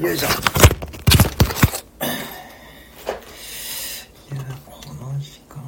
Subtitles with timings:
[0.00, 0.28] よいしょ。
[0.28, 0.36] いや、
[4.64, 5.66] この時間は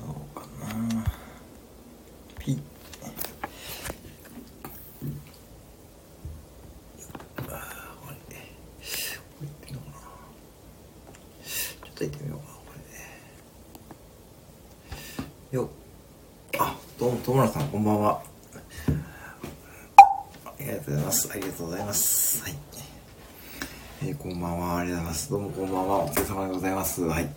[0.00, 0.70] どうかな。
[2.38, 2.58] ピッ。
[7.38, 7.42] あー
[8.00, 8.20] これ、こ
[9.40, 10.04] れってみようかな。
[11.44, 12.82] ちょっと行ってみようかな、これ
[15.50, 15.56] で。
[15.56, 15.68] よっ。
[16.60, 18.22] あ、どうも、友村さん、こんばんは。
[20.46, 21.28] ありがとうございます。
[21.32, 22.42] ありがとうございます。
[22.44, 22.54] はい。
[24.22, 24.78] こんばんは。
[24.78, 25.30] ありがとうございます。
[25.30, 26.04] どうもこんばんは。
[26.04, 27.02] お疲れ様でございます。
[27.02, 27.28] はい。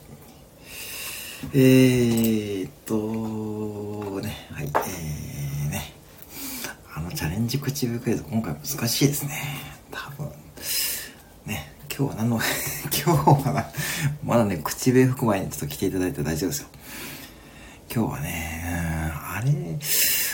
[1.51, 4.67] えーっと、ね、はい。
[4.67, 5.95] えー、ね。
[6.93, 9.31] あの、チャレンジ口笛クイズ、今回難しいですね。
[9.89, 10.31] 多分。
[11.47, 12.39] ね、今日は何の、
[12.93, 13.65] 今日は、
[14.23, 16.67] まだね、口笛吹く前にちょっと来ていただいて大丈夫ですよ。
[17.91, 19.51] 今日はね、あれ、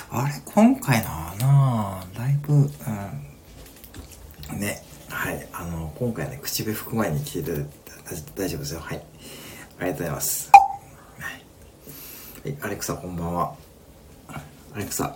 [0.10, 2.58] あれ、今回のはな、だいぶ、う
[4.54, 7.52] ん、ね、はい、あの、今回ね、口笛吹く前に来ていて
[8.36, 8.80] 大丈夫ですよ。
[8.80, 8.98] はい。
[9.78, 10.52] ありがとうございます。
[10.52, 13.54] はい、はいアレクサ、こんばんは。
[14.74, 15.16] アレクサ、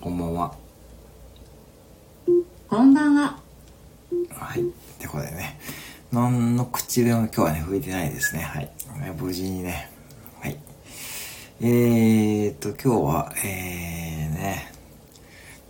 [0.00, 0.54] こんばんは。
[2.68, 3.40] こんばんは。
[4.30, 4.60] はい。
[4.60, 4.64] っ
[5.00, 5.58] てことでね、
[6.12, 8.42] 何の口笛も今日はね、吹いてないですね。
[8.42, 8.70] はい。
[9.18, 9.90] 無事にね、
[10.40, 10.56] はい。
[11.60, 14.72] えーっと、今日は、えーね、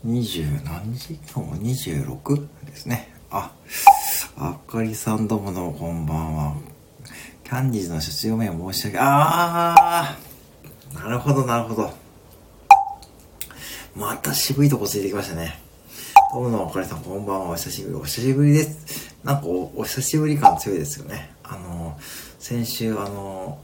[0.05, 1.19] 20何時？
[1.35, 2.67] 今日も 26?
[2.67, 3.15] ですね。
[3.31, 3.51] あ、
[4.37, 6.55] あかりさんどうもどうもこんばんは。
[7.45, 11.93] キャンディーズの卒業名を申し上げ、あーなるほどなるほど。
[13.95, 15.61] また渋いとこついてきましたね。
[16.33, 17.51] どうもどうもあかりさんこんばんは。
[17.51, 17.95] お久しぶり。
[17.95, 19.15] お久しぶりです。
[19.23, 21.31] なんかおお久しぶり感強いですよね。
[21.45, 21.97] あの、
[22.41, 23.61] 先週あの、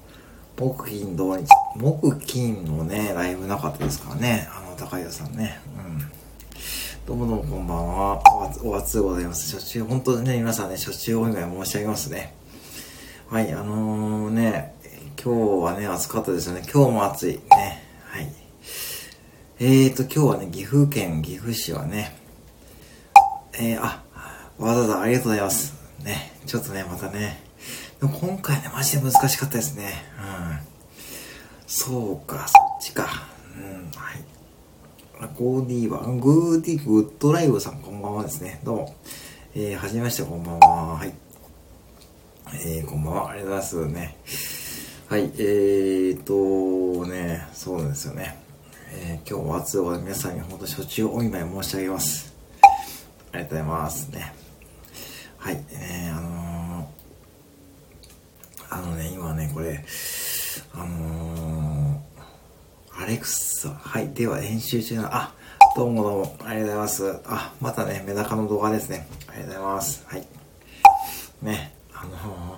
[0.57, 4.49] 木金土日、木金のね、ライブなかったですからね。
[4.55, 5.60] あの、高井さんね。
[7.11, 8.23] どうもどうもこんばんは。
[8.33, 9.57] おわお熱でございます。
[9.57, 12.33] 初中、本当にね、皆さんね、初中お願い申し上げますね。
[13.29, 14.77] はい、あのー、ね、
[15.21, 16.63] 今日はね、暑かったですよね。
[16.73, 17.33] 今日も暑い。
[17.33, 17.83] ね。
[18.05, 18.33] はい。
[19.59, 22.17] えーと、今日はね、岐阜県岐阜市はね、
[23.55, 24.05] えー、あ、
[24.59, 25.75] わざわざありがとうございます。
[26.05, 27.43] ね、ちょっとね、またね、
[27.99, 30.05] でも今回ね、マジで難しかったですね。
[30.17, 30.59] うん。
[31.67, 33.27] そうか、そっちか。
[33.57, 34.40] うん、はい。
[35.23, 38.59] あゴーディーは、グーディーグッドライブさん、こんばんはですね。
[38.65, 38.97] どうも。
[39.55, 40.95] えー、はじめまして、こんばんは。
[40.95, 41.13] はい。
[42.55, 43.31] えー、こんばんは。
[43.33, 44.17] ありがとうございますね。
[45.09, 48.39] はい、えーとね、そうなんですよね。
[48.93, 52.35] えー、今日は熱を皆さんに本当初中お見舞い申し上げます。
[53.33, 54.35] ありがとうございますね。
[55.37, 59.85] はい、えー、あのー、あのね、今ね、これ、
[60.73, 61.60] あのー、
[63.11, 65.35] レクサ、はい、では編集中の、あ、
[65.75, 67.21] どうもどうも、ありがとうございます。
[67.27, 69.09] あ、またね、メダカの動画ですね。
[69.27, 70.05] ありがとうございます。
[70.07, 70.27] はい。
[71.43, 72.13] ね、あの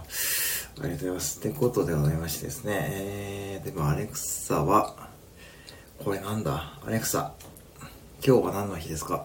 [0.06, 1.38] ー、ありがとうございます。
[1.38, 5.08] ってことでございましてですね、えー、でもアレクサは、
[6.04, 6.78] これなんだ？
[6.84, 7.32] アレクサ、
[8.22, 9.24] 今日は何の日ですか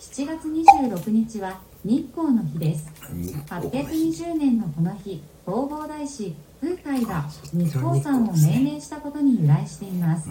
[0.00, 2.92] ？7月26日は日光の日です。
[3.10, 3.78] 日光の日。
[3.78, 10.30] 820年のこの日、弘法大師空海が日光山を命名したことに由来しています。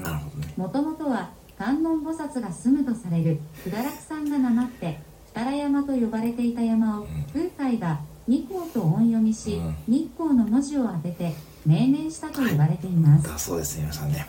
[0.58, 1.30] もともとは
[1.60, 5.00] 観音菩薩が住むとされる不堕落山が名乗って
[5.36, 11.34] 二良山と呼ばれていた山を空海が日光と音読みし、うん日光の文字を当てて
[11.68, 13.28] 命名したと言われています。
[13.28, 14.26] だそうですね、皆さんね。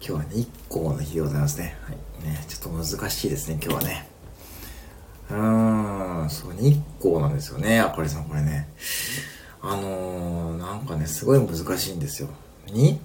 [0.00, 1.76] 今日は日光の日でございますね。
[1.82, 2.24] はい。
[2.24, 4.08] ね、ちょっと難しいですね、今日はね。
[5.30, 8.68] うーん、そう、日光なんですよね、あかりさん、これね。
[9.60, 12.28] あのー、なんかね、すごい難しいんですよ。
[12.66, 12.98] 日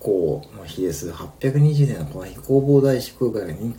[0.00, 1.10] 光の日です。
[1.10, 3.74] 820年のこの日、弘法大師空海が日、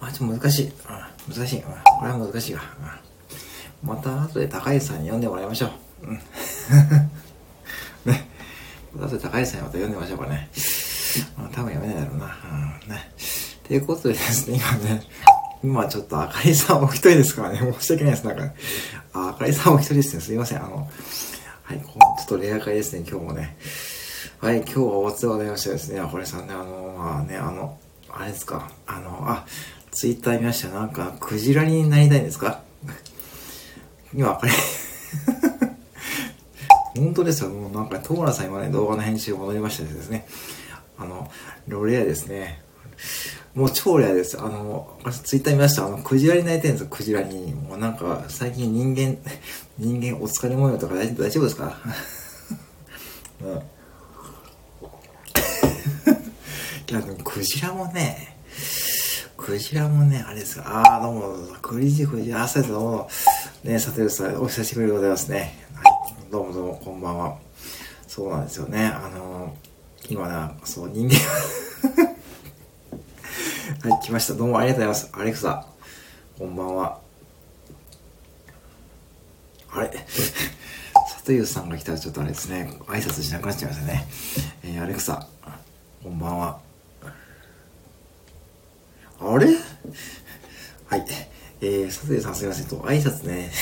[0.00, 0.72] あ、ちょっと難しい。
[1.34, 1.62] 難しい。
[1.62, 2.60] これは難しいわ。
[3.82, 5.70] また後で高橋さんに読んでもらいましょう。
[6.08, 6.20] うん。
[8.04, 8.28] ね。
[8.94, 10.50] また後で高橋さんにまた読んでみましょうかね。
[11.36, 12.36] まあ、多分読めないだろうな。
[12.84, 13.12] うん、ね。
[13.66, 15.02] ということでですね、今ね、
[15.64, 18.24] 今ちょっとあかりさんお一人ですからね、 申し訳ないです。
[18.26, 18.52] なんか、
[19.14, 20.20] あ、あかりさんお一人ですね。
[20.20, 20.58] すいません。
[20.62, 20.90] あの、
[21.62, 21.88] はい、ちょ
[22.22, 23.56] っとレア会ですね、今日もね。
[24.40, 27.78] はい、今日はお初でございましてですね、あかりさんね、あの、まあね、あの、
[28.10, 29.46] あれですか、あの、あ、
[29.90, 32.60] ツイッター見ましたなんか、クジラになりたいんですか？
[34.12, 34.52] 今、あかり、
[37.00, 37.48] 本当ですよ。
[37.48, 40.26] もうなんか、トーラさん今ね、動画の編集戻りましてですね。
[40.98, 41.30] あの、
[41.66, 42.62] ロレアですね。
[43.54, 44.36] もう超レアです。
[44.40, 45.86] あの、ツイッター見ました。
[45.86, 47.54] あの、クジラになりたいんですよ、クジラに。
[47.54, 49.16] もうなんか、最近人間、
[49.78, 51.78] 人間お疲れ模様とか大大丈夫ですか？
[53.42, 53.48] うん。
[56.90, 58.36] いや、でもクジラもね、
[59.36, 60.64] クジラもね、あれですか。
[60.66, 63.08] ああ、どうも、クリジクジラ、朝でどうも、
[63.62, 65.64] ね、さてるさん、お久しぶりでございますね。
[65.74, 65.92] はい、
[66.32, 67.36] どうもどうも、こんばんは。
[68.08, 68.86] そうなんですよね。
[68.86, 71.14] あのー、今な、そう、人間
[73.84, 74.32] はい、来ました。
[74.32, 75.20] どうもありがとうございます。
[75.20, 75.66] アレクサ、
[76.38, 77.00] こんばんは。
[79.70, 79.90] あれ？
[81.18, 84.08] 里湯さんが来たらちょっとあれですね、挨拶しなくなっちゃいましたね。
[84.62, 85.28] えー、アレクサ、
[86.02, 86.60] こんばんは。
[89.20, 89.48] あれ？
[90.88, 91.06] はい。
[91.60, 93.52] えー、佐藤さんすいませんと、挨拶ね。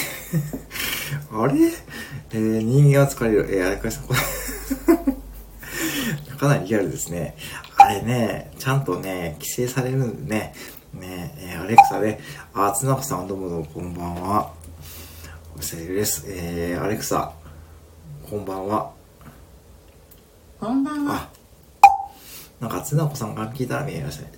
[1.33, 1.55] あれ？
[2.31, 3.49] えー、人間は疲れる。
[3.51, 4.05] えー、あれかさん、
[6.39, 7.37] かなりリアルですね。
[7.93, 10.55] あれね、ちゃんとね、規制されるんでね、
[10.94, 12.19] ね、えー、アレクサで、
[12.55, 14.50] あ、つなこさんどうもどうもこんばんは。
[15.55, 16.25] お久しぶりです。
[16.27, 17.35] えー、アレクサ、
[18.31, 18.93] こんばんは。
[20.59, 21.29] こんばんは。
[22.61, 24.33] なんか、つなこさんが聞いたら見えましたね。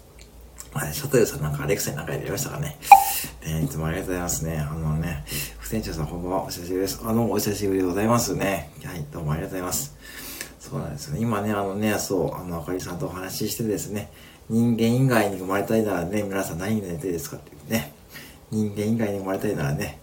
[0.72, 2.76] はい、佐藤さんなんかアレクサに何か入れましたかね。
[3.42, 4.58] えー、いつもありがとうございますね。
[4.58, 5.24] あのね、
[5.60, 6.42] 副店長さんこんばんは。
[6.42, 7.00] お久しぶりです。
[7.04, 8.72] あの、お久しぶりでございますね。
[8.84, 10.23] はい、どうもありがとうございます。
[10.70, 11.20] そうなんですね。
[11.20, 14.10] 今ね、あのね、そう、あの、あかりさんとお話ししてですね、
[14.48, 17.92] 人間以外に生まれたいならね、皆さん何になりたいですかっていうね。
[18.50, 19.98] 人間以外に生まれたいならね、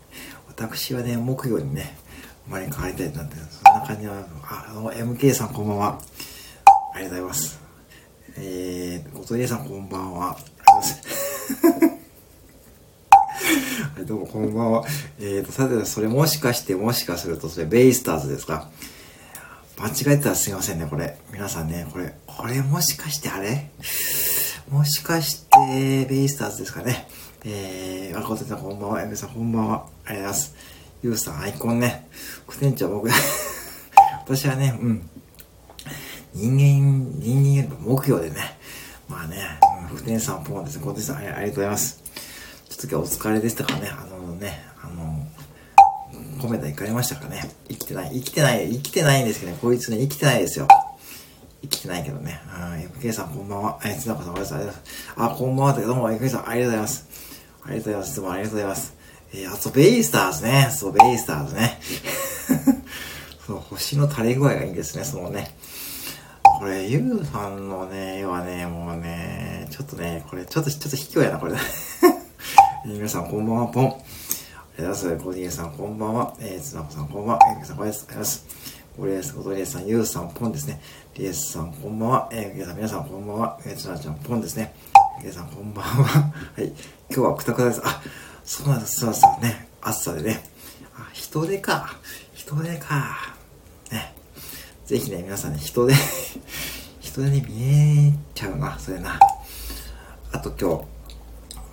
[0.47, 1.97] 私はね、木魚にね、
[2.45, 5.99] 生まれ変わりたいなんて、そんな感じは、あ、あの、MK さんこんばんは。
[6.93, 7.59] ありがとうございます。
[8.37, 10.27] えー、ことりえさんこんばんは。
[10.27, 10.37] は
[13.99, 14.83] い、 どうもこんばんは。
[15.19, 18.69] えーと、さて、それもしかして、もしかすると、それベイスターズですか？
[19.81, 21.18] 間違えてたらすいませんね、これ。
[21.33, 23.72] 皆さんね、これ、これもしかしてあれ？
[24.69, 27.07] もしかして、ベイスターズですかね。
[27.44, 29.01] えー、わことさんこんばんは。
[29.01, 29.78] エメさんこんばんは。
[29.78, 30.56] ありがとうございます。
[31.01, 32.07] ゆうさん、アイコンね。
[32.45, 33.10] 副店長、僕、
[34.24, 35.10] 私はね、うん。
[36.36, 38.60] 人間、人間よりも目標でね、
[39.10, 40.86] まあね、うん、不天さんポンですね。
[40.86, 42.04] 小手さんありがとうございます。
[42.69, 43.89] ちょっと今日お疲れでしたかね。
[43.89, 45.28] あのね、あの、
[46.39, 47.50] コメント行かれましたかね。
[47.91, 48.11] 生きてない。
[48.13, 48.69] 生きてない。
[48.71, 49.57] 生きてないんですけどね。
[49.61, 50.67] こいつね、生きてないですよ。
[51.61, 52.41] 生きてないけどね。
[52.55, 53.79] うん、MK さんこんばんは。
[53.85, 54.81] え、つなこさんおはようございます。
[55.15, 55.73] あ、こんばんは。
[55.73, 57.07] どうも、MK さんありがとうございます。
[57.63, 58.11] ありがとうございます。
[58.11, 58.93] いつもありがとうございます。
[59.33, 60.69] えー、あと、ベイスターズね。
[60.71, 61.79] そう、ベイスターズね。
[63.45, 65.55] そう、星の垂れ具合がいいんですね、そのね。
[66.44, 71.53] これ、ゆうさんのね、絵はね、もうね、ちょっとね、これ、ちょっと、ちょっと卑怯やな、これ。
[72.85, 73.95] 皆さん、こんばんは、ポン。
[74.77, 75.23] ありがとうございます。
[75.25, 76.33] コーディエさん、こんばんは。
[76.39, 77.39] えー、つなこさん、こんばんは。
[77.57, 78.00] えー、さん、こんばんは。
[78.00, 78.45] ありがとうございます。
[78.97, 80.81] ゴリエス、コトリエさん、ゆうさん、ポンですね。
[81.15, 82.29] リエスさん、こんばんは。
[82.31, 83.59] えー、皆さん、皆さん、こんばんは。
[83.65, 84.73] えー、つなちゃん、ポンですね。
[85.19, 86.03] 皆さん、こんばんは。
[86.56, 86.68] はい。
[86.68, 86.75] 今
[87.09, 87.81] 日はくたくたです。
[87.83, 88.01] あ、
[88.45, 89.68] そうなんです、そうなんですよね。
[89.81, 90.44] 暑さでね。
[90.95, 91.97] あ、人手か。
[92.33, 93.35] 人手か。
[93.91, 94.13] ね。
[94.85, 95.94] ぜひね、皆さんね、人で
[97.01, 99.19] 人でね、見えちゃうな、それな。
[100.31, 100.85] あと今日、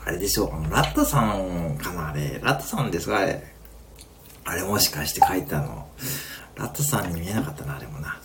[0.08, 2.40] あれでしょう、あの、ラットさんかな、あれ。
[2.42, 3.42] ラットさんですか、あれ。
[4.46, 5.86] あれもしかして書いたの。
[6.56, 8.18] ラットさんに見えなかったな、あれもな。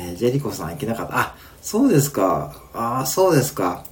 [0.00, 1.18] えー、ジェリコさん行けなかった。
[1.18, 2.54] あ、そうですか。
[2.72, 3.84] ああ、そうですか。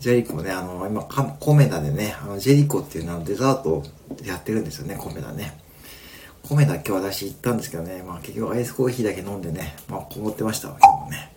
[0.00, 3.82] ジェリコね、あの、今、コメダでね、あの、ジェリコっていうのはデザート
[4.24, 5.60] やってるんですよね、コメダね。
[6.44, 11.32] 米だけ私行ったんですけどね、まあ結局アイスコーヒーだけ飲んでね、まあこもってましたわ、今日もね。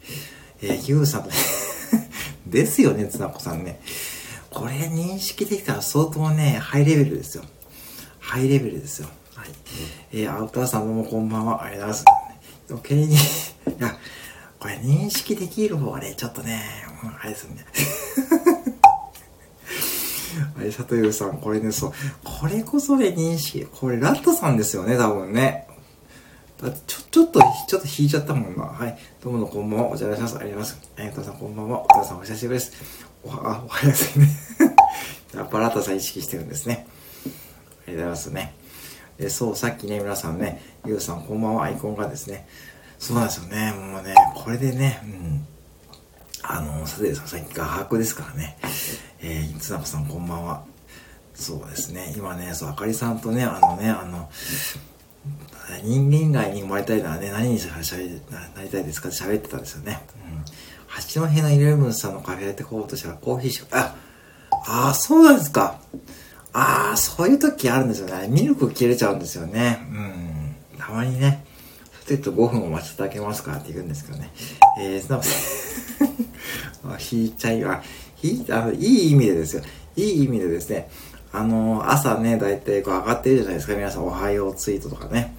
[0.62, 1.36] えー、ヒューさんとね
[2.48, 3.82] ですよね、つなこさんね。
[4.52, 7.44] これ認識できたら相当ね、ハイレベルですよ。
[8.20, 9.08] ハイレベルですよ。
[9.36, 9.50] はい。
[10.12, 11.64] えー、アウターさんもこんばんは。
[11.64, 12.20] ありがとうございます。
[12.70, 13.18] 余計にい
[13.80, 13.98] や、
[14.60, 16.64] これ認識できる方がね、ちょっとね、
[17.22, 17.66] あれですよね。
[20.58, 21.94] はい、佐藤さん、これね、そう。
[22.24, 23.66] これこそね、認識。
[23.66, 25.68] これ、ラットさんですよね、多分ね。
[26.62, 28.64] だって、ちょ、ちょっと、ちょっと引いちゃったもんな。
[28.64, 28.98] はい。
[29.24, 29.86] どうもの、こんばんは。
[29.86, 30.38] お邪魔します。
[30.38, 30.92] ありがとうございます。
[30.98, 31.84] えー、とさん、こんばんは。
[31.84, 33.09] お父さん、お久しぶりです。
[33.24, 34.28] おは、おはやすいね。
[35.36, 36.88] やっぱラットさん意識してるんですね。
[37.88, 38.54] ありがとうございますね。
[39.20, 41.64] えそう、さっきね、皆さんね、ゆうさん、こんばんは。
[41.66, 42.48] アイコンがですね。
[42.98, 43.74] そうなんですよね。
[43.74, 45.48] もうね、これでね、うん。
[46.42, 48.58] あの、さてさん、さっき画伯ですからね。
[49.22, 50.64] えー、つなこさんこんばんは。
[51.34, 52.14] そうですね。
[52.18, 54.30] 今ね、そう、あかりさんとね、あのね、あの、
[55.84, 57.84] 人間以外に生まれたいならね、何にしゃべ
[58.56, 60.02] なりたいですかって喋ってたんですよね。
[60.26, 60.29] うん。
[60.90, 63.96] 八戸のイレブンさんのカフェやってこうとしたらコーヒーしか、あ、
[64.52, 65.80] ああ、そうなんですか。
[66.52, 68.28] ああ、そういう時あるんですよね。
[68.28, 69.80] ミルク切れちゃうんですよね。
[69.92, 70.80] うん。
[70.80, 71.46] たまにね、
[72.08, 74.32] ちょっと5分お待ちいただけますかって言うんですけどね。
[74.80, 75.18] えー、すな
[76.90, 77.84] わち、引いちゃい、あ、
[78.24, 79.64] いい、あの、いい意味でですよ。
[79.96, 80.90] いい意味でですね、
[81.32, 83.76] あの、朝ね、だいたいこう上がってるじゃないですか。
[83.76, 85.36] 皆さんおはようツイートとかね。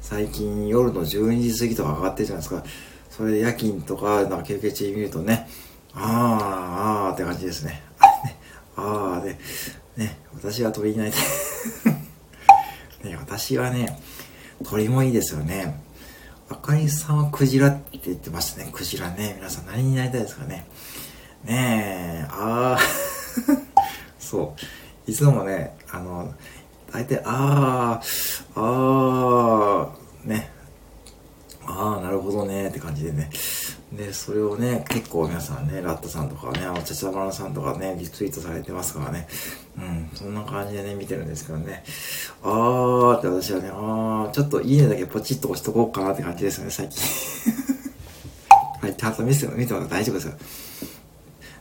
[0.00, 2.64] 最近夜の12時過ぎとか上がってるじゃないですか。
[3.16, 5.48] それで夜勤とか、なんか休憩中見るとね、
[5.94, 7.82] あー、あーって感じですね。
[7.98, 8.36] あね、
[8.76, 9.38] あ、で、
[9.96, 13.08] ね、私は鳥になりたい。
[13.08, 13.98] ね、私はね、
[14.64, 15.80] 鳥もいいですよね。
[16.50, 18.68] あかりさんはクジラって言ってましたね。
[18.70, 19.34] クジラね。
[19.38, 20.66] 皆さん何になりたいですかね。
[21.42, 22.78] ねえ、ああ、
[24.20, 24.54] そ
[25.06, 25.10] う。
[25.10, 26.34] いつもね、あの、
[26.92, 28.00] 大体、あ
[28.54, 30.55] あ、ああ、ね。
[31.68, 33.30] ああ、なるほどね、って感じでね。
[33.92, 39.28] で、それをね、結構皆さんね、ラットさんとかね、お茶茶丸さんとかね、リツイートされてますからね。
[39.76, 41.84] うん、そんな感じでね、見てるんですけどね。
[42.42, 47.02] あーって私はね、あー、ちょっといいねだけポチッと押しとこうかなって感じですよね、最近。
[48.80, 50.34] はい、ハート見せて見ても大丈夫ですよ。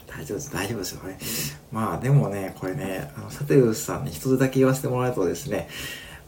[0.07, 1.17] 大丈夫です、大丈夫ですよね。
[1.71, 5.67] まあでもね、これね、あの、サテウスさんに一つだけ言わせてもらうとですね、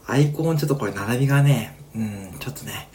[0.06, 2.88] アイコンちょっとこれ並びがね、うん、ちょっとね、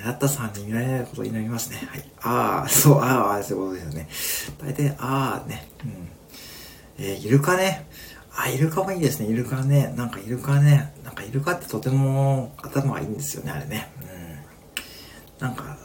[0.00, 1.86] ね、ラッタさんに見られないことを祈りますね。
[1.88, 2.04] はい。
[2.22, 4.08] ああ、そう、ああ、そういうことですよね。
[4.58, 5.68] 大体、ああ、ね。
[5.84, 6.08] うん。
[6.98, 7.86] えー、イルカね。
[8.34, 9.26] あ、イルカもいいですね。
[9.26, 9.92] イルカね。
[9.96, 10.94] なんかイルカね。
[11.04, 13.90] なんかイルカってとても頭がいいんですよね、あれね。
[15.40, 15.46] うん。
[15.46, 15.76] なんか、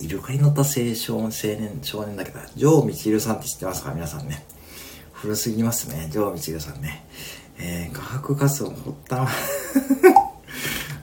[0.00, 3.92] イルカに乗った青少青年、少年だけど、ジョー・ミチルさんって知ってますか？
[3.92, 4.44] 皆さんね。
[5.12, 6.08] 古すぎますね。
[6.10, 7.04] ジョー・ミチルさんね。
[7.58, 9.28] えー、画伯活動の発端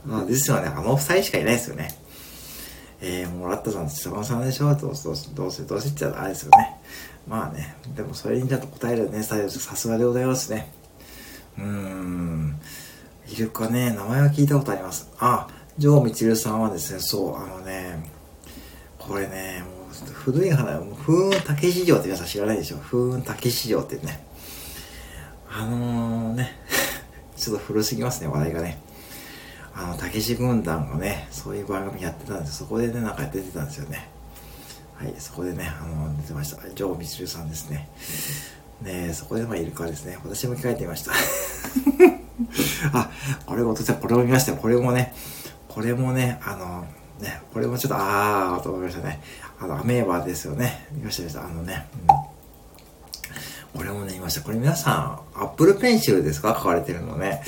[0.08, 1.90] まあですよね、あの二人しかいないですよね。
[3.02, 4.74] えー、もうラッタさんと北川さんでしょ？
[4.74, 5.12] どうせ、ど
[5.48, 6.78] うせ、どうせってあれですよね。
[7.28, 10.72] まあね、でもそれにちゃんと答えるね、さすがでございますね。
[11.58, 12.60] うーん。
[13.30, 15.10] イルカね、名前は聞いたことあります。
[15.20, 18.10] あ、ジョー・ミチルさんはですね、そう、あのね、
[18.98, 22.78] これね、もう古い花、風雲竹市場って皆さん知らないでしょ？
[22.78, 24.26] 風雲竹市場ってね。
[25.52, 26.56] あのー、ね、
[27.36, 28.82] ちょっと古すぎますね、話題がね。
[29.80, 34.10] あの、たけし軍団がね、そういう番組やってたんで、そこでね、なんか出てたんですよね。
[34.96, 36.68] はい、そこでね、あの、出てました。
[36.70, 37.88] ジョー・ミチルさんですね。
[38.82, 40.18] ねそこでまあイルカですね。
[40.24, 41.12] 私も聞かれてみました。
[42.94, 43.12] あ、
[43.46, 44.58] これ、お父さん、これも見ましたよ。
[44.58, 45.14] これもね、
[45.68, 46.86] これもね、あの、
[47.24, 49.22] ね、これもちょっと、あーと思いましたね。
[49.60, 50.88] あの、アメーバーですよね。
[50.92, 51.46] 見ました、見ました。
[51.46, 51.86] あのね、
[53.74, 53.80] うん。
[53.80, 54.42] これもね、見ました。
[54.42, 56.56] これ皆さん、アップルペンシルですか？
[56.58, 57.44] 書かれてるのね。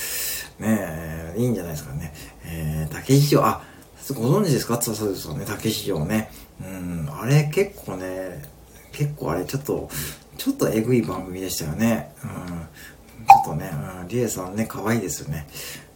[0.60, 0.99] ね
[1.40, 2.14] いいんじゃないですかね。
[2.46, 3.62] えー、竹市場、あ、
[4.14, 4.82] ご存知ですか？
[4.82, 6.32] そうですよね、竹市場ね。
[6.62, 8.44] うん、あれ結構ね、
[8.92, 9.90] 結構あれちょっと、
[10.38, 12.12] ちょっとえぐい番組でしたよね。
[12.24, 15.48] うん、ちょっとね、うん、リエさんね、可愛いですよね。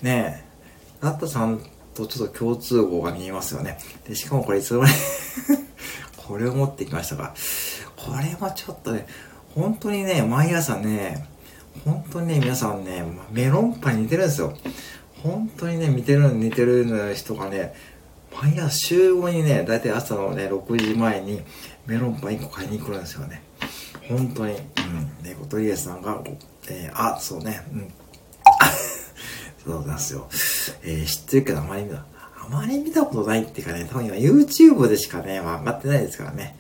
[0.01, 0.43] ね
[1.01, 1.59] え、ラッタさん
[1.93, 3.77] とちょっと共通語が見えますよね。
[4.07, 4.91] で、しかもこれいつもね
[6.15, 7.33] これを持ってきましたが、
[7.97, 9.07] これはちょっとね、
[9.55, 11.27] 本当にね、毎朝ね、
[11.83, 14.53] 本当にね、皆さんね、メロンパンに似てるんですよ。
[15.23, 17.73] 本当にね、似てるの、似てる人がね、
[18.33, 21.41] 毎朝週5にね、だいたい朝のね、6時前に
[21.85, 23.41] メロンパン1個買いに来るんですよね。
[24.09, 24.53] 本当に。
[24.53, 25.23] うん。
[25.23, 26.21] ね、コトリエさんが、
[26.69, 27.93] えー、あ、そうね、うん。
[29.63, 30.27] そうなんですよ。
[30.83, 32.05] えー、知ってるけどあまり見た、あ
[32.49, 36.57] まり見たことないっていうかね、多分今 YouTube でしかね、まあ、上がってないですからね。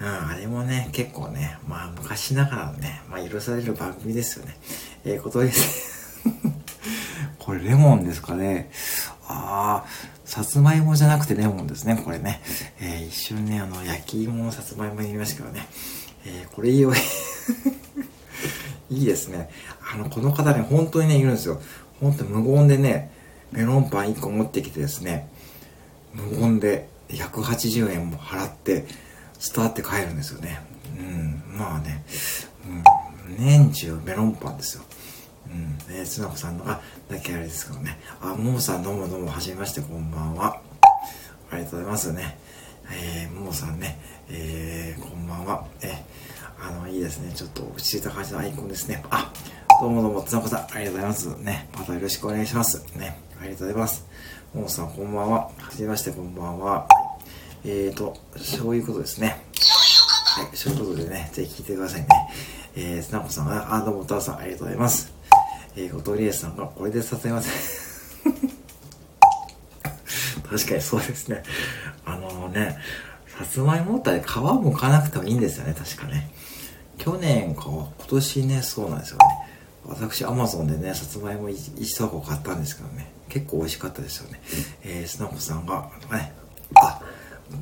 [0.00, 4.56] うん、あれもね、結構ね、まあ昔ながらのね、まあ許される番組ですよね。
[5.04, 5.91] えー、ことです。
[7.52, 8.70] これレモンですかね。
[9.28, 9.88] ああ、
[10.24, 12.40] さつまいもじゃなくてレモンですね、これね。
[12.80, 15.68] えー、一瞬ね、あの、焼き芋のさつまいもに見ましたけどね。
[16.24, 16.94] えー、これいいよ。
[18.88, 19.50] いいですね。
[19.92, 21.60] あの、この方ね、本当にね、いるんですよ。
[22.00, 23.10] 本当に無言でね、
[23.52, 25.28] メロンパン1個持ってきてですね、
[26.14, 28.86] 無言で180円も払って、
[29.38, 30.58] スターって帰るんですよね。
[30.98, 32.02] うん、まあね、
[33.28, 34.84] うん、年中メロンパンですよ。
[35.52, 36.80] うん、ね、つなこさんの、あ、
[37.10, 37.98] だけあれですけどね。
[38.20, 40.60] あ、ももさんどうもどうも、はじめまして、こんばんは。
[41.50, 42.38] ありがとうございますね。
[42.90, 43.98] えー、ももさんね、
[44.30, 45.66] えー、こんばんは。
[45.82, 46.02] え
[46.58, 47.32] あの、いいですね。
[47.34, 49.04] ちょっと落ち着いた感じのアイコンですね。
[49.10, 49.30] あ、
[49.80, 51.26] どうもどうも、つなこさん、ありがとうございます。
[51.38, 52.84] ね、またよろしくお願いします。
[52.96, 54.06] ね、ありがとうございます。
[54.54, 55.40] ももさん、こんばんは。
[55.40, 56.86] はじめまして、こんばんは。
[57.64, 59.44] えーと、そういうことですね。
[60.36, 62.08] はい、そういうことでね、ぜひ聞いてくださいね。
[62.74, 65.11] えー、つなこさん、あ、どうも、お父さん、ありがとうございます。
[65.76, 67.52] えー、ごとりえさんが、これで撮影ません。
[70.48, 71.42] 確かにそうですね。
[72.04, 72.76] あのね、
[73.38, 76.30] さつまいもったら皮むかなくてもいいんですよね、確かね。
[76.98, 79.24] 去年か、今年ね、そうなんですよね。
[79.86, 84.40] 私、アマゾンでね、さつまいも一箱買ったんですけどね、結構美味しかったですよね。
[84.84, 86.32] えー、すなこさんが、ね、
[86.74, 87.00] あ、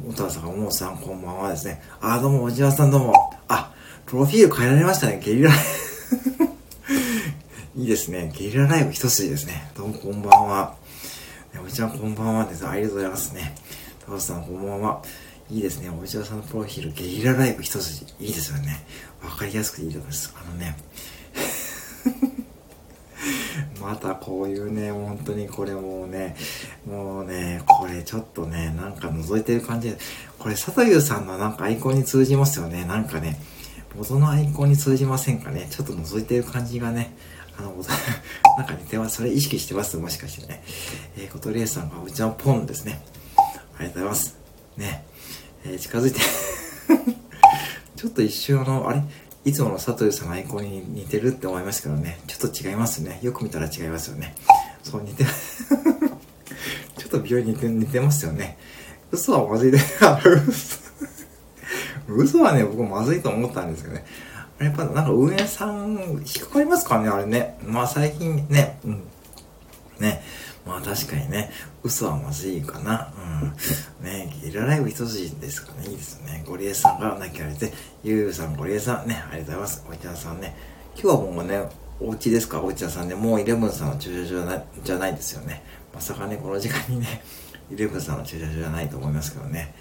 [0.09, 1.81] お父さんがもさん、こんばんはですね。
[2.01, 3.15] あ、どうも、おじわさんどうも。
[3.49, 3.73] あ、
[4.05, 5.21] プロフィール変えられましたね。
[5.25, 5.51] ゲリラ
[7.81, 8.31] いいですね。
[8.37, 9.71] ゲリラライブ一筋ですね。
[9.75, 10.77] どうも、こんばんは。
[11.65, 12.69] おじちゃん、こんばんはです。
[12.69, 13.55] ありがとうございますね。
[14.05, 15.03] タワさん、こんばんは。
[15.51, 15.89] いいですね。
[15.89, 18.05] おじさんのプロフィール、ゲリラライブ一筋。
[18.21, 18.85] いいですよね。
[19.25, 20.35] わかりやすくていいと思います。
[20.37, 20.77] あのね、
[23.81, 26.37] またこういうね、本当にこれもうね、
[26.87, 29.97] もうね、これちょっとね、なんか覗いてる感じで、
[30.39, 32.85] これ佐藤優さんのなんかアイコンに通じますよね。
[32.85, 33.41] なんかね、
[33.97, 35.67] 元のアイコンに通じませんかね。
[35.71, 37.17] ちょっと覗いてる感じがね、
[37.61, 37.75] あの、
[38.57, 39.17] なんか似てます。
[39.17, 39.97] それ意識してます？
[39.99, 40.63] もしかしてね。
[41.17, 43.03] えー、ことりえさんがうちのポンですね。
[43.77, 44.39] ありがとうございます。
[44.77, 45.05] ね。
[45.65, 46.21] えー、近づいて
[47.97, 49.03] ちょっと一瞬あの、あれ？
[49.45, 52.21] いつもの佐藤さんのアイコンに似てるって思いますけどね。
[52.27, 53.19] ちょっと違いますね。
[53.23, 54.35] よく見たら違いますよね。
[54.83, 55.31] そう、似て、 ちょ
[57.07, 58.59] っと美容に似て似てますよね。
[59.11, 59.79] 嘘はまずいで、
[62.09, 64.05] 嘘はね、僕まずいと思ったんですけどね。
[64.61, 67.59] やっぱなんか運営さん引っかかりますかね、あれね。
[67.65, 69.03] まあ最近ね、うん。
[69.99, 70.23] ね。
[70.67, 71.51] まあ確かにね、
[71.83, 73.13] 嘘はまずいかな。
[74.01, 74.05] うん。
[74.05, 76.45] ね、ゲリラライブ一筋ですかね、いいですね。
[76.47, 77.73] ゴリエさんが泣きられて、
[78.05, 79.85] ゆうさん、ゴリエさんね、ありがとうございます。
[79.91, 80.55] おいちゃんさんね。
[80.95, 81.63] 今日はもうね、
[81.99, 82.61] お家ですか？
[82.61, 85.63] お茶さんで、もうイレブンさんの駐車場じゃないですよね。
[85.95, 87.23] まさかね、この時間にね、
[87.71, 89.75] イレブンさんの駐車場じゃないと思いますけどね。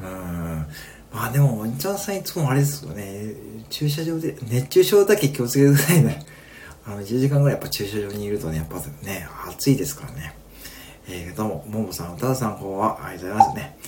[0.00, 0.66] うーん。
[1.12, 3.34] まあでも、お茶さんいつもあれですよね。
[3.70, 6.26] 駐車場で、熱中症だけ気をつけてくださいね。
[6.86, 10.34] あの、10時間ぐらいやっぱ駐車場にいるとね、やっぱね、暑いですからね。
[11.08, 13.06] えー、どうも、ももさん、歌さん、こんばんは。
[13.06, 13.78] ありがとうございますね。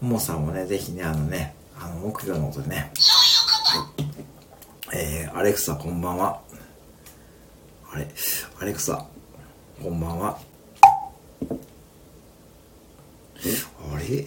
[0.00, 2.90] ももさんもね、ぜひね、あのね、あの、木魚の音でね。
[2.96, 4.06] はい。
[4.92, 6.40] えー、アレクサ、こんばんは。
[7.90, 8.06] あれ、
[8.60, 9.06] アレクサ、
[9.82, 10.38] こんばんは。
[13.38, 14.26] あれ？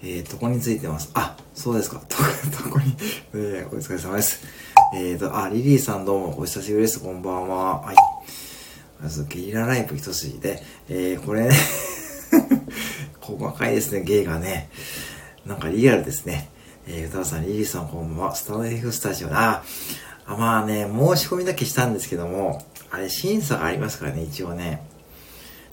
[0.00, 1.10] えー、どこについてます？
[1.14, 2.00] あ、そうですか。
[2.08, 2.96] ど、どこに、
[3.34, 4.40] えー、お疲れ様です。
[4.94, 7.00] えーと、あ、リリーさんどうもお久しぶりです。
[7.00, 7.80] こんばんは。
[7.80, 7.96] はい。
[9.02, 11.56] まず、ゲリラライブ一筋で、えー、これね
[13.20, 14.70] 細かいですね、芸がね。
[15.44, 16.48] なんかリアルですね。
[16.86, 18.34] えー、歌さん、リリーさんこんばんは。
[18.36, 19.28] スター F スタジオ。
[19.32, 19.62] あ、
[20.26, 24.80] あ、まあね、申し込みだけしたんですけども、あれ審査がありますからね、一応ね。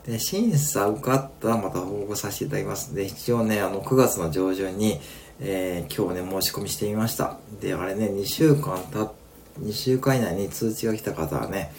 [0.05, 2.94] で、審査受かったらまた報告させていただきます。
[2.94, 5.00] で、一応ね、あの、9月の上旬に、
[5.39, 7.37] えー、今日ね、申し込みしてみました。
[7.59, 9.11] で、あれね、2週間た
[9.59, 11.72] 2週間以内に通知が来た方はね、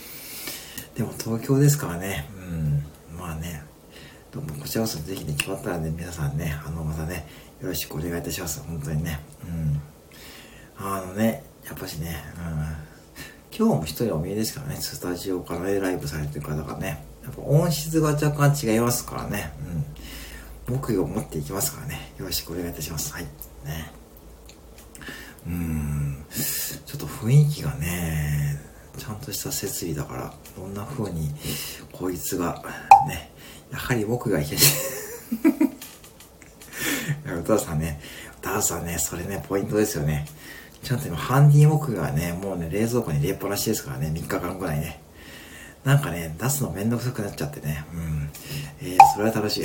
[0.96, 2.28] でも東京ですからね、
[3.12, 3.62] うん、まあね、
[4.32, 7.26] どうもこちらこそぜひね、決まったらね、皆さんね、あの、またね、
[7.60, 8.60] よろしくお願いいたします。
[8.66, 9.20] 本当にね。
[9.44, 9.80] うん。
[10.78, 13.66] あのね、やっぱしね、うん。
[13.66, 19.52] 今日も一人お見えですからね、スタジオからライブされてる方がね、やっぱ音質が若干違いますからね、
[20.68, 20.76] うん。
[20.76, 23.12] 木魚を持っていきますからね、よろしくお願いいたします。
[23.12, 23.24] はい。
[23.64, 23.90] ね。
[25.46, 26.24] うん。
[26.30, 28.60] ちょっと雰囲気がね、
[28.96, 31.30] ちゃんとした設備だから、どんな風に、
[31.92, 32.62] こいつが、
[33.08, 33.32] ね、
[33.72, 34.64] やはり僕がいけない
[37.40, 38.00] 歌田さんね、
[38.40, 40.26] 歌田さんね、それね、ポイントですよね。
[40.82, 45.00] ちゃんと今、ハンディー木がね、もうね、冷蔵庫に入れっぱなしですからね、3日間ぐらいね。
[45.86, 47.84] なんかね、出すのめんどくさくなっちゃってね。
[47.94, 48.28] うん。
[48.82, 49.64] えー、それは楽しい。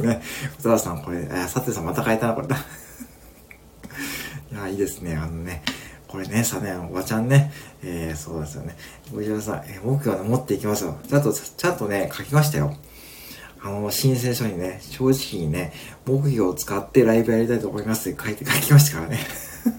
[0.00, 0.22] ね、
[0.60, 2.56] 歌田さん、これ、えさてさんまた変えたな、これだ。
[4.52, 5.64] いや、いいですね、あのね。
[6.06, 8.76] これね、さね、おばちゃんね、えー、そうですよね。
[9.12, 10.96] ご自分さん、えー、僕はね、持っていきますよ。
[11.08, 12.76] ちゃんと、ちゃんとね、書きましたよ。
[13.60, 15.72] あの、申請書にね、正直にね、
[16.04, 19.26] 木魚を使ってライブやりたいと思いますって書いて、書きましたからね。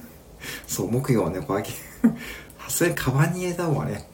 [0.68, 1.72] そう、木魚をね、こうやって、
[2.66, 4.10] さすがにカバンに入れた方がね、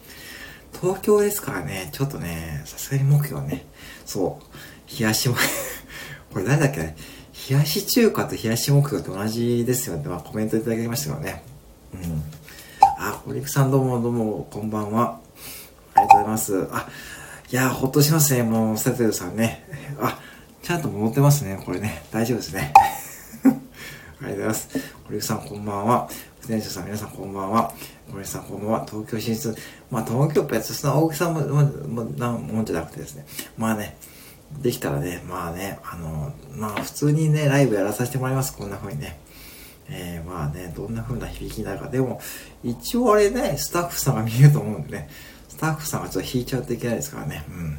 [0.83, 3.65] 東京ですからね、ちょっとね、さすがに木魚ね、
[4.05, 5.35] そう、冷やしも、
[6.33, 6.93] これ誰だっけ、
[7.49, 11.41] 冷やし中華と冷やし木魚と同じですよって、まあ、コメントいただきましたけどね。
[11.93, 12.23] うん。
[12.99, 15.21] あ、堀くさんどうもどうも、こんばんは。
[15.93, 16.67] ありがとうございます。
[16.73, 16.89] あ、
[17.49, 18.43] いやほっとしますね。
[18.43, 19.63] もう、サテルさんね。
[20.01, 20.19] あ、
[20.63, 21.61] ちゃんと戻ってますね。
[21.65, 22.03] これね。
[22.11, 22.73] 大丈夫ですね。
[23.45, 24.67] ありがとうございます。
[25.05, 26.09] 堀さん、こんばんは。
[26.43, 27.73] 不電車さん、皆さん、こんばんは。
[28.11, 28.85] 堀さん、こんばんは。
[28.85, 29.55] 東京進出。
[29.89, 33.25] まあ、東京っ別その大きさも、も、なもんじゃなくてですね。
[33.57, 33.95] まあね、
[34.61, 38.57] できたらね、まあね、あの、まあ、普通にね、ライブやらさせてもらいます。
[38.57, 39.17] こんな風にね。
[39.87, 41.87] えー、まあね、どんな風な響きになるか。
[41.87, 42.19] でも、
[42.61, 45.09] 一応あれね、スタッフさんが見えると思うんでね。
[45.47, 47.45] スタッフさんがちょっと引いちゃうといけないですからね。
[47.47, 47.77] うん。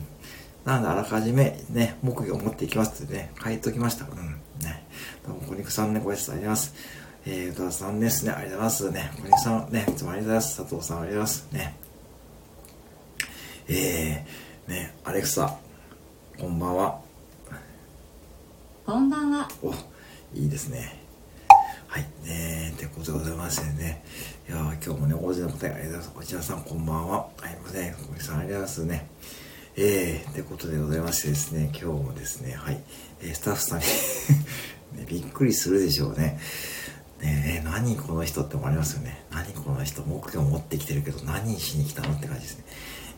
[0.65, 4.07] なので、あらかじめ、ね、木魚を持っていきますってね、書いておきました。
[4.07, 4.41] うん。
[4.65, 4.87] ね。
[5.27, 7.04] どうも、小肉さんね、ご挨拶あります。
[7.27, 8.93] えー、歌田さんですね、ありがとうございます。
[8.93, 10.57] ね、小肉さん、ね、いつもありがとうございます。
[10.59, 11.53] 佐藤さん、ありがとうございます。
[11.53, 11.77] ね。
[13.69, 15.57] えー、ね、アレクサ、
[16.39, 17.01] こんばんは。
[18.85, 19.49] こんばんは。
[19.63, 19.73] お、
[20.35, 21.01] いいですね。
[21.87, 22.07] はい。
[22.27, 24.05] ねってことでございましてね。
[24.47, 26.11] いや今日もね、大勢の方ありがとうございます。
[26.11, 27.17] こちらさん、こんばんは。
[27.39, 27.95] はい、ません。
[27.95, 29.09] 小木さん、ありがとうございますね。
[29.77, 32.83] えー、ってことでございましてですね、今日もですね、はい、
[33.23, 33.85] えー、スタッフさんに
[35.01, 36.39] ねびっくりするでしょうね。
[37.21, 39.25] ねえ、何この人って思われますよね。
[39.31, 42.65] 何この人、目標持ってきてるけど何しに来たのって感じですね。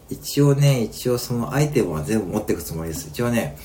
[0.09, 3.09] 一応ね、一応そのアイテムは全部持っていくつもりです。
[3.09, 3.57] 一応ね、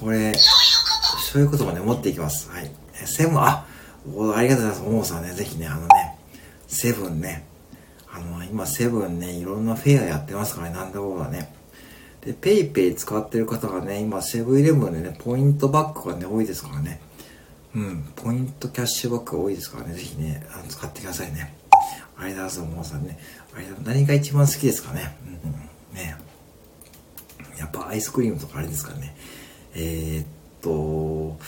[0.00, 2.50] これ、そういうこともね、持っていきます。
[2.50, 2.70] はい。
[3.04, 3.66] セブン、あ、
[4.14, 4.90] おありがとうございます。
[4.90, 6.18] ももさんね、ぜひね、あのね、
[6.66, 7.44] セブンね、
[8.10, 11.54] あの、今セブンね、いろんなフェアやってますからね、なんだろうがね。
[12.24, 17.00] で、ペイペイ使ってる方がね、今セブンイレブンでね、ポイントバックがね、多いですからね。
[17.74, 21.54] うん、ポイントキャッシュバックが多いですからね、ぜひね、あの使ってくださいね。
[22.16, 23.18] ありがとうございます、ももさんね。
[23.54, 25.16] あれ何が一番好きですかね。
[25.26, 26.16] うん、うん、ね。
[27.58, 29.14] やっぱアイスクリームとかあれですかね。
[29.74, 30.26] えー、っ
[30.60, 31.38] と、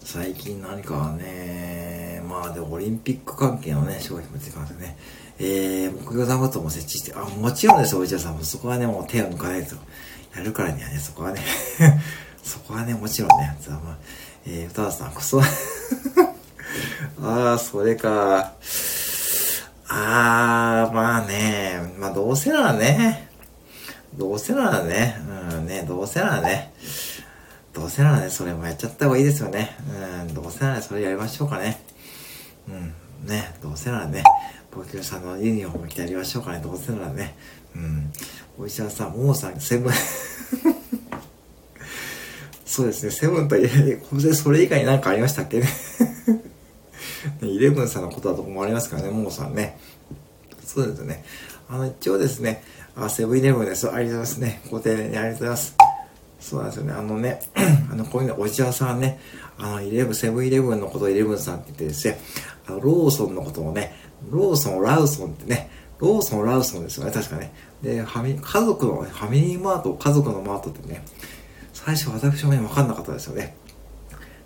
[0.00, 4.96] 最近何かね、まあでもオリンピック関係のね、商品も出てますね。
[5.38, 9.76] えー、目標座布団も設置して、あ、もちろんですお医者さんもそこはね、もう手を抜かないと。
[10.34, 11.40] やるからにはね、そこはね
[12.42, 13.98] そこはね、もちろんね、まあ、
[14.50, 15.42] えー、歌田さん、くそ。
[17.22, 18.54] ああ、それか。
[19.88, 23.28] ああ、まあね、まあどうせならね、
[24.16, 25.20] どうせならね、
[25.52, 26.72] うんね、どうせならね、
[27.74, 29.76] どうせならね、それもやっちゃった方がいいですよね。
[30.26, 31.82] うん、どうせならねそれやりましょうかね。
[32.68, 34.24] うん、ね、どうせならね、
[34.74, 37.36] ボキュさんのユニフォーム着てやりましょうかね、どうせならね。
[37.76, 38.10] うん、
[38.58, 39.92] お医者さん、ももさん、セブン
[42.68, 43.98] そうですね、セブンといえ、
[44.34, 45.66] それ以外に何かありましたっけ ね？
[47.40, 49.78] イレブンさんのことだと思われますからね、ももさんね。
[50.66, 51.24] そうですね。
[51.70, 52.62] あの、一応ですね、
[52.94, 53.90] あ、セブンイレブンです。
[53.90, 54.60] ありがとうございますね。
[54.70, 55.76] ご丁寧にありがとうございます。
[56.40, 56.92] そうなんですよね。
[56.92, 57.40] あのね、
[57.90, 59.18] あの、こういうの、おじやさんね、
[59.56, 62.20] あの、イレブン、セブンイレブンのことをイレブンさんって言ってですね、
[62.66, 63.96] あの、ローソンのことをね、
[64.30, 67.50] ローソン、ラウソンってね、ローソン、ラウソンですよね、確かね。
[67.82, 71.02] で、ファミ、家族の、ファミリーマート、家族のマートってね、
[71.88, 73.56] 最初私もね、わかんなかったですよね。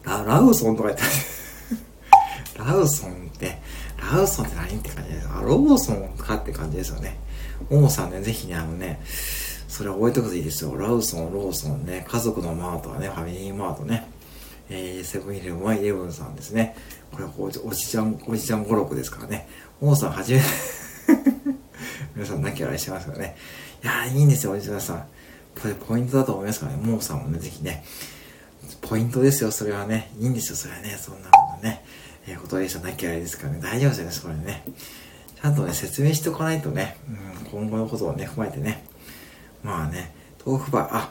[0.04, 1.04] ラ、ラウソンとか言って、
[2.56, 3.60] ラウソンって、
[3.98, 5.28] ラウソンって何って感じです。
[5.28, 7.18] あ、ローソンかって感じですよね。
[7.68, 9.00] ももさんね、ぜひね、あのね、
[9.66, 10.76] それ覚えておくといいですよ。
[10.76, 14.08] ラウソン、ローソンね、家族のマートはね、ファミリーマートね、
[14.70, 16.76] えー、セブンイレブンはイレブンさんですね。
[17.10, 19.48] これおじ、おじちゃん、おじちゃん語録ですからね。
[19.80, 20.42] ももさんはじめ
[22.14, 23.36] 皆さん泣き笑いしてますからね。
[23.82, 25.06] いやー、いいんですよ、おじさん。
[25.60, 26.78] これポイントだと思いますからね。
[26.78, 27.84] ももさんもね、ぜひね。
[28.80, 30.12] ポイントですよ、それはね。
[30.18, 30.96] いいんですよ、それはね。
[31.00, 31.84] そんなことね。
[32.26, 33.60] えー、ことでした泣き笑いですからね。
[33.60, 34.64] 大丈夫ですよね、それね。
[35.40, 37.12] ちゃんとね、説明しておかないとね、う
[37.44, 38.84] ん、今後のことをね、踏まえてね。
[39.62, 41.10] まあね、豆腐バー、あ、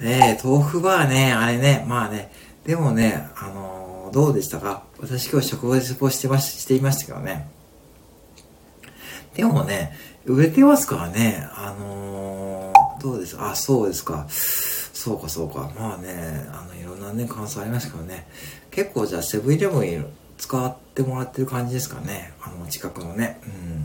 [0.00, 2.32] えー、豆腐バーね、あれね、まあね、
[2.64, 4.84] でもね、あのー、どうでしたか？
[4.98, 7.48] 私今日食事をしてまし、していましたけどね。
[9.34, 12.39] でもね、売れてますからね、あのー、
[13.00, 14.26] どうですあ、そうですか。
[14.28, 15.70] そうか、そうか。
[15.78, 18.26] まあね、あの、いろんなね、感想ありましたけどね。
[18.70, 20.06] 結構じゃあ、セブンイレブン
[20.38, 22.32] 使ってもらってる感じですかね。
[22.42, 23.40] あの、近くのね。
[23.44, 23.84] うん。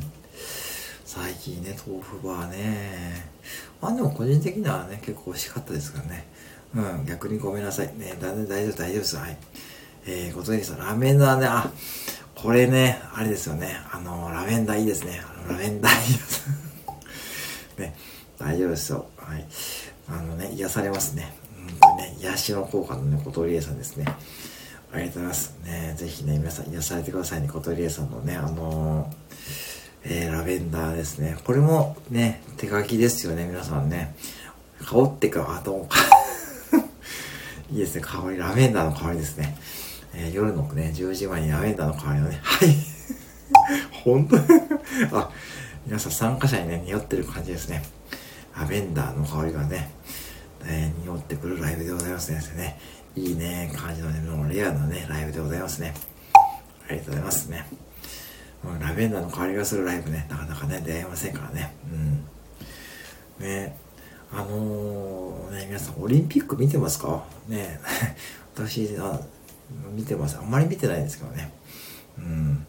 [1.06, 3.30] 最近ね、豆腐バーね。
[3.82, 6.28] まあでも個人的にはね、結構美味しかったですからね。
[6.75, 7.88] うん、逆にごめんなさい。
[7.97, 9.15] ね、大丈夫、大丈夫、大丈夫です。
[9.15, 9.38] はい。
[10.08, 11.71] えー、ご存知ですラーメンダーね、あ、
[12.36, 13.78] これね、あれですよね。
[13.91, 15.21] あの、ラベンダーいいですね。
[15.23, 16.45] あのラベンダーいいです。
[17.80, 17.95] ね、
[18.38, 19.08] 大丈夫ですよ。
[19.17, 19.45] はい。
[20.08, 21.34] あのね、癒されますね。
[21.58, 24.06] うん、ね、癒しの効果のね、小鳥江さんですね。
[24.91, 25.56] ありがとうございます。
[25.63, 27.48] ね、ぜひね、皆さん癒されてくださいね。
[27.48, 29.26] 小鳥江さんのね、あのー
[30.08, 31.36] えー、ラベンダーですね。
[31.43, 34.15] これもね、手書きですよね、皆さんね。
[34.86, 35.98] 香ってか、あ、どうか。
[37.71, 39.58] いいですね、香り、ラベンダーの香りですね。
[40.13, 42.76] えー、夜のね、10時前にラベンダーの香りをね、はい。
[44.04, 44.38] 本当
[45.17, 45.32] あ、
[45.88, 47.84] 皆さん参加者にね、匂ってる感じですね。
[48.57, 49.91] ラベンダーの香りがね、
[50.65, 52.79] えー、匂ってくるライブでございますね。
[53.15, 55.93] いいね、感じのね、もうレアなね、ライブでございますね。
[56.87, 57.65] ありがとうございますね。
[58.63, 61.73] うん、ラベンダーの香りがするライブね、なかなかね、出会えませんからね。
[61.91, 63.45] うん。
[63.45, 63.77] ね、
[64.31, 67.25] あのー、ね、皆さん、オリンピック見てますか？
[67.47, 67.79] ね、
[68.55, 69.21] 私あ、
[69.93, 70.37] 見てます。
[70.37, 71.51] あんまり見てないんですけどね。
[72.17, 72.65] うん。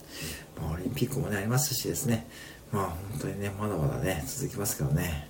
[0.61, 2.27] まあ、オリンピックもね、ありますしですね。
[2.73, 5.29] まあ、本当にね、まだまだね、続きますけどね。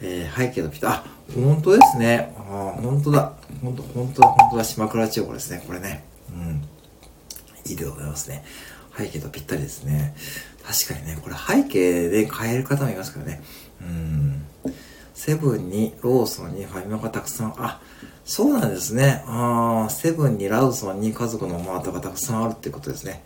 [0.00, 2.34] えー、背景のピタ、あ、本当ですね。
[2.38, 3.32] あ、本当だ。
[3.62, 6.04] 本当、本当だ、本当だ、島倉千代子ですね、これね。
[6.30, 6.62] うん。
[7.70, 8.44] いいでございますね。
[8.96, 10.14] 背景とぴったりですね。
[10.62, 13.42] 確かにね、これ背景で変える方もいますからね。
[13.80, 14.46] うん。
[15.14, 17.80] セブンにローソンにファミマがたくさん、あ、
[18.24, 19.22] そうなんですね。
[19.26, 23.22] ああ、セブンにラウソンに家族のマートがたくさんあるっていうことですね。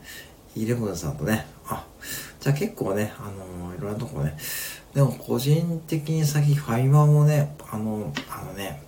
[0.54, 1.46] イレブンさんとね。
[1.66, 1.86] あ、
[2.40, 4.36] じゃあ結構ね、あのー、いろんなとこね。
[4.94, 8.82] でも個人的に先ファミマもね、あの、あのね、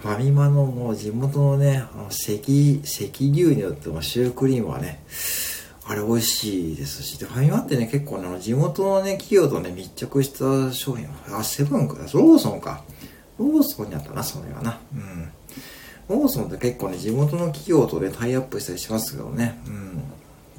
[0.00, 5.02] ファミマのもう地元のね、あの赤、赤牛乳ってもシュークリームはね、
[5.86, 12.82] あれ美味しいですし、で、ファミマってね、結構ね、あの地元のね、企業とね、密着した商品、あ、セブンか、ローソンか。
[13.38, 14.78] ローソンにあったな、それはな。
[14.94, 15.32] うん。
[16.08, 19.60] ローソンって結構ね、地元の企業とね、タイアップしたりしますけどね。
[19.66, 20.02] うん。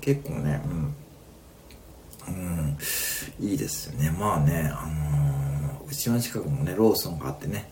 [0.01, 0.95] 結構ね、うん。
[2.27, 2.77] うん。
[3.39, 4.11] いいですよね。
[4.11, 5.25] まあね、あのー
[5.87, 7.69] うちの近くもね、ローソンがあってね、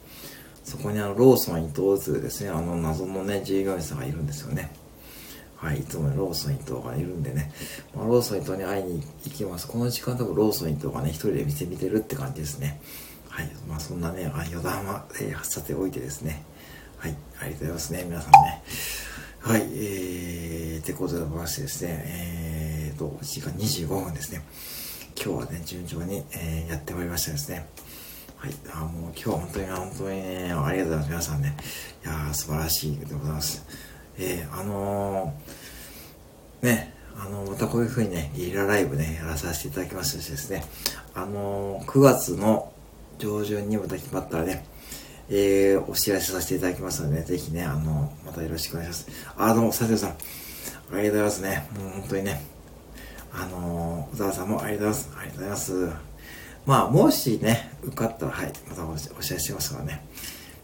[0.63, 4.72] そこにあの、ローソン伊藤図ですね、あの謎のね、従業員さんがいるんですよね。
[5.58, 7.52] はい、いつもローソン伊藤がいるんでね、
[7.96, 9.68] まあ、ローソン伊藤に会いに行きます。
[9.68, 12.82] この時間多分ローソン伊藤がね、一人で店見てるって感じですね。
[13.30, 16.44] はい、まあそんなね、あ余談は、えー、さておいてですね。
[16.98, 18.63] はい、ありがとうございますね、皆さんね。
[19.39, 22.53] はい、えー、ってことでございましてですね、えー
[22.93, 24.43] と、時間25分ですね。
[25.15, 27.67] 今日はね、順調に、えーやってまいりましたですね。
[28.38, 28.53] はい。
[28.73, 31.10] あもう今日は本当に、本当にね、ありがとうございます。
[31.10, 31.58] 皆さんね。
[32.03, 33.65] いや、素晴らしいでございます。
[34.17, 40.65] えー、あのー、ね、あの、またこういう風にね、ゲリラライブね、やらさせていただきましですね、
[41.13, 42.73] あのー、9月の
[43.17, 44.65] 上旬にまた決まったらね、
[45.29, 49.34] えー、お知らせさせていただきますので、ね、ぜひね、あの、またよろしくお願いします。
[49.38, 50.10] あ、どうも、佐藤さん。
[50.10, 50.15] あ
[50.91, 51.69] りがとうございますね。
[51.79, 52.41] もう本当にね、
[53.34, 55.17] あのー、小沢さんもありがとうございます。
[55.17, 56.13] ありがとうございます。
[56.65, 60.06] まあ、もしね、受かったら、はい、またお知お知らせしますからね。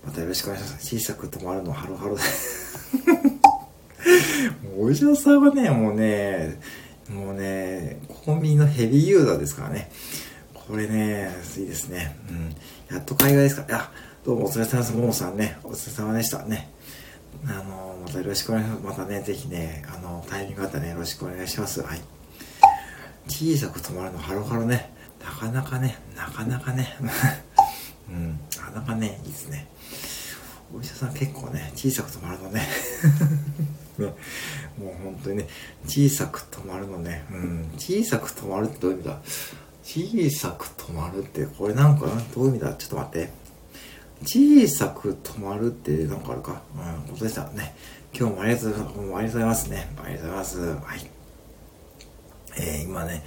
[0.06, 0.98] またよろしくお願いします。
[0.98, 2.22] 小さく止まるのハロハロで。
[4.64, 6.60] もうお医者さんはね、もうね、
[7.10, 9.92] もうね、コンビニのヘビーユーザーですからね。
[10.54, 12.16] これね、いいですね。
[12.30, 12.56] うん。
[12.96, 13.68] やっと海外ですから。
[13.68, 13.92] いや、
[14.24, 14.96] どうもお疲れ様です。
[14.96, 16.70] ももさんね、お疲れ様でしたね。
[17.48, 19.00] あの、またよろしくお願いします。
[19.00, 21.82] またね、ぜひね、あの、タイミングあったらね、よろしくお願いします。
[21.82, 22.19] はい。
[23.30, 24.92] 小さく止まるのハロハロね。
[25.24, 26.98] なかなかね、なかなかね。
[28.10, 29.68] うん、なかなかね、いいですね。
[30.76, 32.68] お医者さん結構ね、小さく止まるのね。
[34.00, 34.06] ね、
[34.78, 35.48] もう本当にね、
[35.86, 39.20] 小さく止まるのね、うん、小さく止まるってどういう意味だ？
[39.84, 42.74] 小さく止まるって、これなんかどういう意味だ？
[42.76, 43.30] ちょっと待って。
[44.24, 46.62] 小さく止まるってなんかあるか？
[46.76, 47.76] うん、ことでしたね。
[48.18, 48.96] 今日もありがとうございます。
[48.96, 49.90] ありがとうございますね。
[50.04, 50.60] ありがとうございます。
[50.60, 51.19] はい。
[52.58, 53.24] えー、今ね、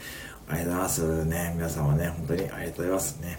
[0.48, 1.52] ありがとうございますね。
[1.56, 3.38] 皆様ね、本当にありがとうございますね。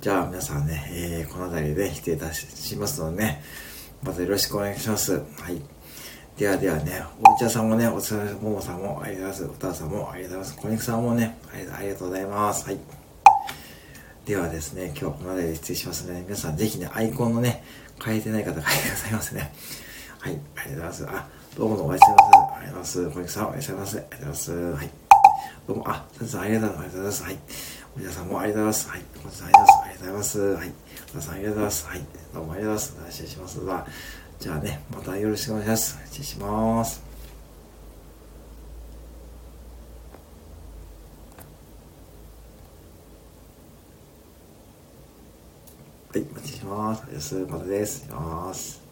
[0.00, 3.42] じゃあ皆さんね、えー、この辺りで失礼いたしますのでね、
[4.02, 5.12] またよろしくお願いします。
[5.14, 5.60] はい。
[6.36, 9.66] ではではね、お茶さんもね、お疲れ様ももさんもありがとうございます。
[9.66, 10.66] おたさんもありがとうございます。
[10.66, 12.66] 小肉さんもね、ありがとうございます。
[12.66, 12.78] はい。
[14.26, 17.62] ではですね、今日はこの辺りで失礼しますので、皆さんぜひね、アイコンのね、
[18.04, 19.52] 変えてない方変えてくださいませね。
[20.18, 21.06] はい、ありがとうございます。
[21.08, 22.58] あ、どうもどうもおやすみなさい。
[22.58, 23.10] ありがとうございます。
[23.10, 24.00] 小肉さん、おやすみなさい。
[24.00, 24.52] ありがとうございます。
[24.52, 25.03] はい。
[25.66, 27.22] どうも、あ、さんさんありがとうございます。
[27.22, 27.38] はい。
[27.96, 28.88] おじさんもありがとうございます。
[28.90, 29.02] はい。
[29.26, 30.38] おじさんありがとうございます。
[30.38, 30.72] はい。
[31.16, 31.86] おさんありがとうございます。
[31.86, 32.00] はい。
[32.34, 33.12] どうもありがとうございます。
[33.12, 33.60] 失礼します。
[34.40, 35.98] じゃあね、またよろしくお願いします。
[36.04, 37.02] 失礼します。
[46.12, 47.04] はい、お待ちします。
[47.10, 48.00] おやすまたです。
[48.00, 48.82] します。